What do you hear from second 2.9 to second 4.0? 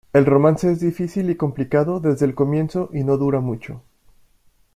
y no dura mucho.